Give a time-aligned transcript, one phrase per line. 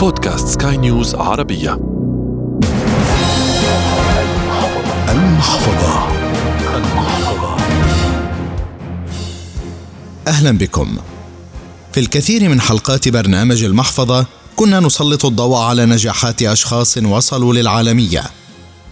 [0.00, 1.80] بودكاست سكاي نيوز عربية.
[5.08, 6.08] المحفظة.
[6.76, 7.56] المحفظة
[10.28, 10.96] أهلا بكم.
[11.92, 14.26] في الكثير من حلقات برنامج المحفظة
[14.56, 18.22] كنا نسلط الضوء على نجاحات أشخاص وصلوا للعالمية.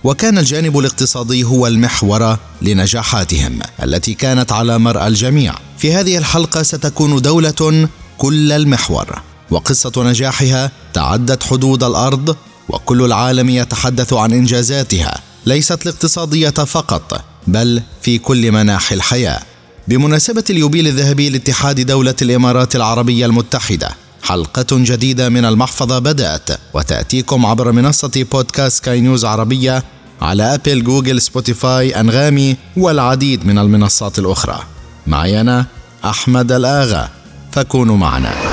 [0.04, 5.54] وكان الجانب الاقتصادي هو المحور لنجاحاتهم التي كانت على مرأى الجميع.
[5.78, 7.88] في هذه الحلقة ستكون دولة
[8.18, 9.27] كل المحور.
[9.50, 12.36] وقصة نجاحها تعدت حدود الأرض
[12.68, 15.20] وكل العالم يتحدث عن إنجازاتها.
[15.46, 19.40] ليست الاقتصادية فقط بل في كل مناحي الحياة.
[19.88, 23.90] بمناسبة اليوبيل الذهبي لاتحاد دولة الإمارات العربية المتحدة
[24.22, 29.84] حلقة جديدة من المحفظة بدأت وتأتيكم عبر منصة بودكاست سكاي نيوز عربية
[30.22, 34.60] على أبل جوجل سبوتيفاي أنغامي والعديد من المنصات الأخرى.
[35.06, 35.66] معي أنا
[36.04, 37.08] أحمد الآغا
[37.52, 38.47] فكونوا معنا.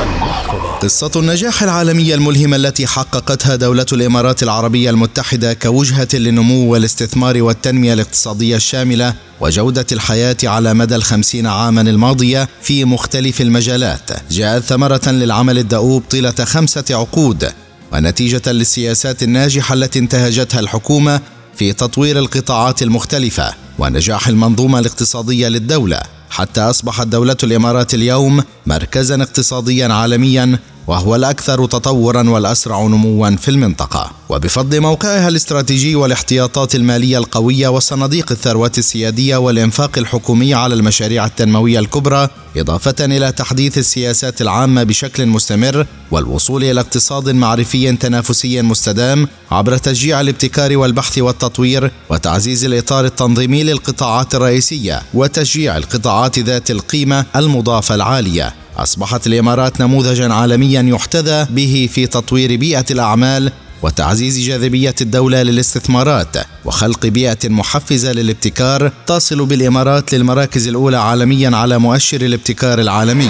[0.82, 8.56] قصة النجاح العالمية الملهمة التي حققتها دولة الإمارات العربية المتحدة كوجهة للنمو والاستثمار والتنمية الاقتصادية
[8.56, 14.12] الشاملة وجودة الحياة على مدى الخمسين عاما الماضية في مختلف المجالات.
[14.32, 17.52] جاءت ثمرة للعمل الدؤوب طيلة خمسة عقود
[17.94, 21.22] ونتيجة للسياسات الناجحة التي انتهجتها الحكومة
[21.58, 26.15] في تطوير القطاعات المختلفة ونجاح المنظومة الاقتصادية للدولة.
[26.36, 34.12] حتى أصبحت دولة الإمارات اليوم مركزا اقتصاديا عالميا وهو الأكثر تطورا والأسرع نموا في المنطقة.
[34.30, 42.30] وبفضل موقعها الاستراتيجي والاحتياطات المالية القوية وصناديق الثروات السيادية والإنفاق الحكومي على المشاريع التنموية الكبرى
[42.58, 50.22] إضافة إلى تحديث السياسات العامة بشكل مستمر والوصول إلى اقتصاد معرفي تنافسي مستدام عبر تشجيع
[50.22, 58.65] الابتكار والبحث والتطوير وتعزيز الإطار التنظيمي للقطاعات الرئيسية وتشجيع القطاعات ذات القيمة المضافة العالية.
[58.78, 63.52] أصبحت الإمارات نموذجا عالميا يحتذى به في تطوير بيئة الأعمال
[63.84, 72.22] وتعزيز جاذبية الدولة للاستثمارات وخلق بيئة محفزة للابتكار تصل بالإمارات للمراكز الأولى عالميا على مؤشر
[72.22, 73.30] الابتكار العالمي.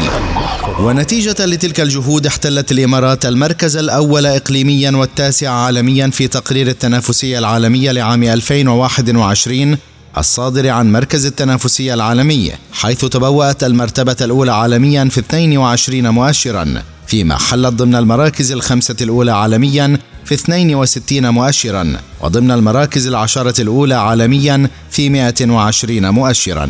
[0.80, 8.24] ونتيجة لتلك الجهود احتلت الإمارات المركز الأول إقليميا والتاسع عالميا في تقرير التنافسية العالمية لعام
[8.24, 9.78] 2021
[10.18, 17.74] الصادر عن مركز التنافسية العالمي حيث تبوأت المرتبة الأولى عالميا في 22 مؤشرا فيما حلت
[17.74, 26.10] ضمن المراكز الخمسة الأولى عالميا في 62 مؤشرا وضمن المراكز العشرة الأولى عالميا في 120
[26.10, 26.70] مؤشرا.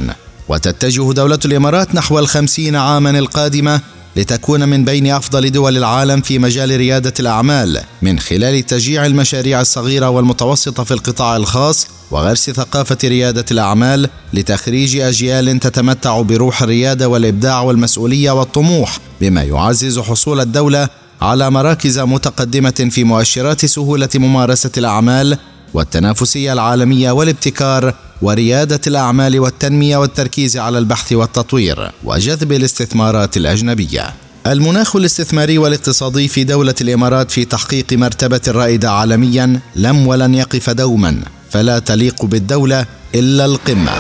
[0.50, 3.81] وتتجه دولة الإمارات نحو الخمسين عاما القادمة
[4.15, 10.09] لتكون من بين أفضل دول العالم في مجال ريادة الأعمال من خلال تشجيع المشاريع الصغيرة
[10.09, 18.31] والمتوسطة في القطاع الخاص وغرس ثقافة ريادة الأعمال لتخريج أجيال تتمتع بروح الريادة والإبداع والمسؤولية
[18.31, 20.89] والطموح بما يعزز حصول الدولة
[21.21, 25.37] على مراكز متقدمة في مؤشرات سهولة ممارسة الأعمال
[25.75, 34.13] والتنافسية العالمية والابتكار وريادة الأعمال والتنمية والتركيز على البحث والتطوير وجذب الاستثمارات الأجنبية.
[34.47, 41.21] المناخ الاستثماري والاقتصادي في دولة الإمارات في تحقيق مرتبة رائدة عالميا لم ولن يقف دوما
[41.49, 43.91] فلا تليق بالدولة إلا القمة.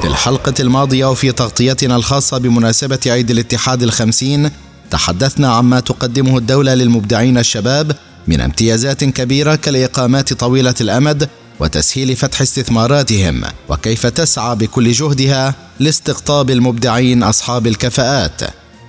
[0.00, 4.50] في الحلقة الماضية وفي تغطيتنا الخاصة بمناسبة عيد الاتحاد الخمسين
[4.90, 7.96] تحدثنا عما تقدمه الدولة للمبدعين الشباب
[8.28, 11.28] من امتيازات كبيرة كالإقامات طويلة الأمد
[11.60, 18.40] وتسهيل فتح استثماراتهم وكيف تسعى بكل جهدها لاستقطاب المبدعين أصحاب الكفاءات.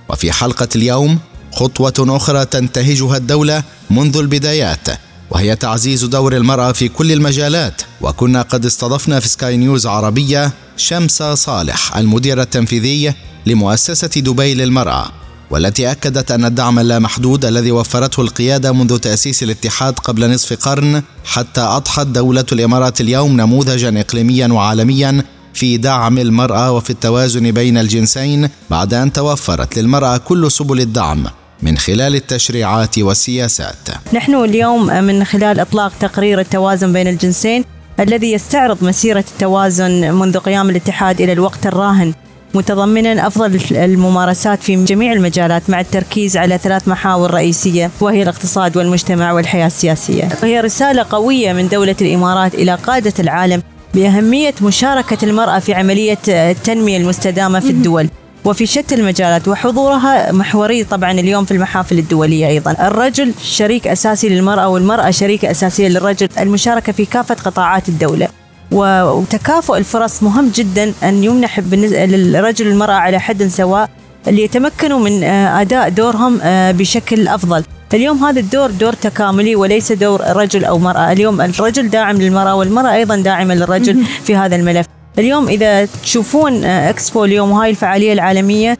[0.08, 1.18] وفي حلقة اليوم
[1.52, 4.88] خطوة أخرى تنتهجها الدولة منذ البدايات
[5.30, 7.82] وهي تعزيز دور المرأة في كل المجالات.
[8.00, 13.14] وكنا قد استضفنا في سكاي نيوز عربية شمس صالح المدير التنفيذي
[13.46, 15.23] لمؤسسة دبي للمرأة.
[15.50, 21.60] والتي أكدت أن الدعم اللامحدود الذي وفرته القيادة منذ تأسيس الاتحاد قبل نصف قرن حتى
[21.60, 28.94] أضحت دولة الإمارات اليوم نموذجا اقليميا وعالميا في دعم المرأة وفي التوازن بين الجنسين بعد
[28.94, 31.26] أن توفرت للمرأة كل سبل الدعم
[31.62, 33.88] من خلال التشريعات والسياسات.
[34.12, 37.64] نحن اليوم من خلال إطلاق تقرير التوازن بين الجنسين
[38.00, 42.14] الذي يستعرض مسيرة التوازن منذ قيام الاتحاد إلى الوقت الراهن
[42.54, 49.32] متضمنا أفضل الممارسات في جميع المجالات مع التركيز على ثلاث محاور رئيسية وهي الاقتصاد والمجتمع
[49.32, 50.28] والحياة السياسية.
[50.42, 53.62] وهي رسالة قوية من دولة الإمارات إلى قادة العالم
[53.94, 58.08] بأهمية مشاركة المرأة في عملية التنمية المستدامة في الدول.
[58.44, 64.68] وفي شتى المجالات وحضورها محوري طبعا اليوم في المحافل الدولية أيضا الرجل شريك أساسي للمرأة
[64.68, 68.28] والمرأة شريكة أساسية للرجل المشاركة في كافة قطاعات الدولة
[68.74, 73.90] وتكافؤ الفرص مهم جدا أن يمنح للرجل والمرأة على حد سواء
[74.28, 77.64] اللي يتمكنوا من آه، أداء دورهم آه، بشكل أفضل.
[77.94, 81.12] اليوم هذا الدور دور تكاملي وليس دور رجل أو مرأة.
[81.12, 84.86] اليوم الرجل داعم للمرأة والمرأة أيضا داعمة للرجل في هذا الملف.
[85.18, 88.78] اليوم إذا تشوفون إكسبو اليوم وهاي الفعالية العالمية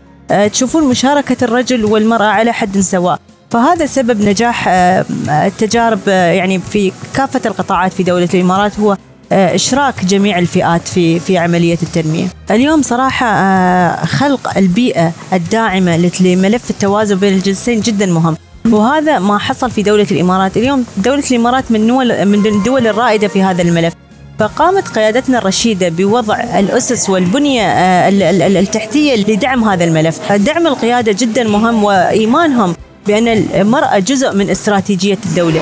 [0.53, 3.19] تشوفون مشاركة الرجل والمرأة على حد سواء.
[3.51, 4.69] فهذا سبب نجاح
[5.29, 8.81] التجارب يعني في كافة القطاعات في دولة الإمارات.
[8.81, 8.97] هو
[9.33, 12.27] إشراك جميع الفئات في في عملية التنمية.
[12.51, 18.37] اليوم صراحة خلق البيئة الداعمة لملف التوازن بين الجنسين جدا مهم.
[18.71, 21.87] وهذا ما حصل في دولة الإمارات اليوم دولة الإمارات من
[22.29, 23.95] من الدول الرائدة في هذا الملف
[24.39, 27.63] فقامت قيادتنا الرشيدة بوضع الأسس والبنية
[28.09, 32.75] التحتية لدعم هذا الملف دعم القيادة جدا مهم وإيمانهم
[33.07, 35.61] بأن المرأة جزء من استراتيجية الدولة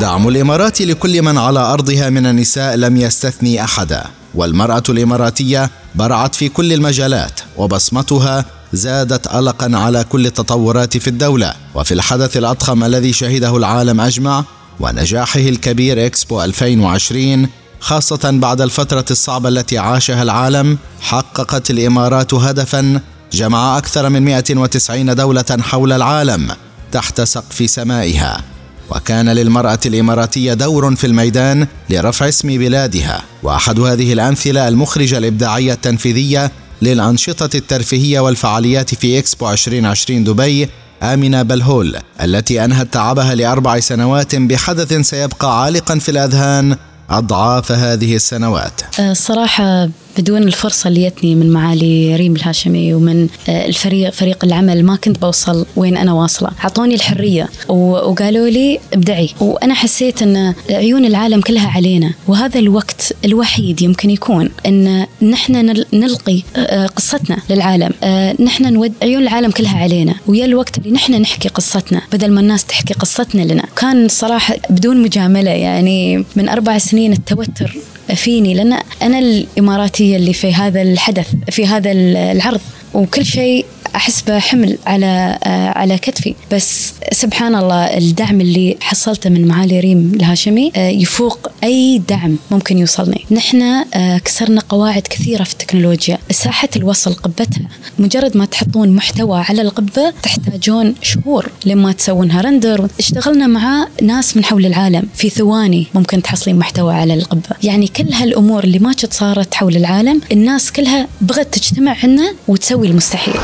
[0.00, 4.04] دعم الإمارات لكل من على أرضها من النساء لم يستثني أحدا
[4.34, 11.94] والمرأة الإماراتية برعت في كل المجالات وبصمتها زادت قلقا على كل التطورات في الدولة وفي
[11.94, 14.44] الحدث الأضخم الذي شهده العالم أجمع
[14.80, 17.48] ونجاحه الكبير إكسبو 2020
[17.80, 23.00] خاصة بعد الفترة الصعبة التي عاشها العالم حققت الإمارات هدفا
[23.32, 26.50] جمع أكثر من 190 دولة حول العالم
[26.92, 28.53] تحت سقف سمائها.
[28.90, 33.22] وكان للمرأة الإماراتية دور في الميدان لرفع اسم بلادها.
[33.42, 36.50] وأحد هذه الأمثلة المخرجة الإبداعية التنفيذية
[36.82, 40.68] للأنشطة الترفيهية والفعاليات في إكسبو 2020 دبي
[41.02, 46.76] آمنة بلهول التي أنهت تعبها لأربع سنوات بحدث سيبقى عالقا في الأذهان
[47.10, 48.80] أضعاف هذه السنوات.
[48.98, 54.96] الصراحة بدون الفرصة اللي جتني من معالي ريم الهاشمي ومن آه، الفريق فريق العمل ما
[54.96, 56.50] كنت بوصل وين أنا واصلة.
[56.64, 59.30] أعطوني الحرية وقالوا لي ابدعي.
[59.40, 62.12] وأنا حسيت أن عيون العالم كلها علينا.
[62.28, 67.90] وهذا الوقت الوحيد يمكن يكون أن نحن نلقي آه، قصتنا للعالم.
[68.02, 70.14] آه، نحن نود عيون العالم كلها علينا.
[70.26, 73.64] ويا الوقت اللي نحن نحكي قصتنا بدل ما الناس تحكي قصتنا لنا.
[73.76, 77.76] كان صراحة بدون مجاملة يعني من أربع سنين التوتر
[78.14, 78.54] فيني.
[78.54, 79.44] لأن أنا
[80.04, 82.60] الإماراتية اللي في هذا الحدث في هذا العرض.
[82.94, 83.66] وكل شيء
[83.96, 86.34] أحس بحمل على آه، على كتفي.
[86.52, 92.78] بس سبحان الله الدعم اللي حصلته من معالي ريم الهاشمي آه، يفوق أي دعم ممكن
[92.78, 93.24] يوصلني.
[93.30, 96.18] نحن آه، كسرنا قواعد كثيرة في التكنولوجيا.
[96.30, 102.40] ساحة الوصل قبتها مجرد ما تحطون محتوى على القبة تحتاجون شهور لما تسوونها.
[102.40, 107.56] رندر اشتغلنا مع ناس من حول العالم في ثواني ممكن تحصلين محتوى على القبة.
[107.62, 113.34] يعني كل هالأمور اللي ما صارت حول العالم الناس كلها بغت تجتمع عنا وتسوي المستحيل.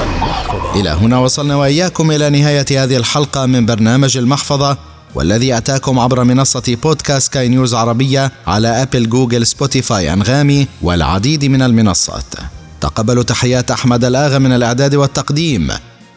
[0.75, 4.77] إلى هنا وصلنا وإياكم إلى نهاية هذه الحلقة من برنامج المحفظة
[5.15, 11.63] والذي أتاكم عبر منصة بودكاست سكاي نيوز عربية على أبل جوجل سبوتيفاي أنغامي والعديد من
[11.63, 12.35] المنصات.
[12.81, 15.69] تقبلوا تحيات أحمد الآغا من الإعداد والتقديم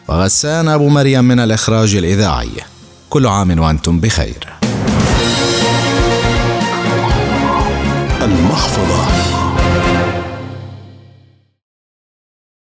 [0.08, 2.50] وغسان أبو مريم من الإخراج الإذاعي.
[3.10, 4.48] كل عام وأنتم بخير.
[8.22, 9.33] المحفظة.